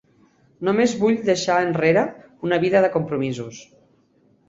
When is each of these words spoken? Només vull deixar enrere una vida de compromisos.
Només 0.69 0.95
vull 1.01 1.19
deixar 1.27 1.59
enrere 1.67 2.07
una 2.51 2.61
vida 2.67 2.85
de 2.89 2.93
compromisos. 2.99 3.65